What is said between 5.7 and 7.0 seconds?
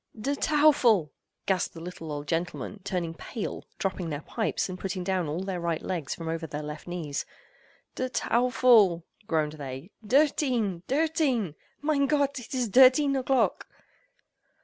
legs from over their left